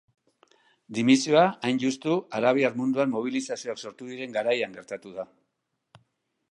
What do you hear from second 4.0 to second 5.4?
diren garaian gertatu da.